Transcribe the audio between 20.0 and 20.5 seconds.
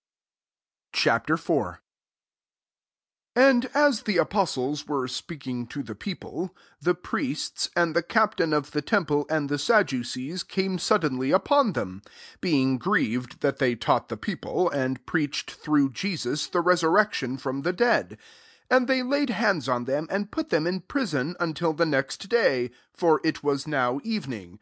and put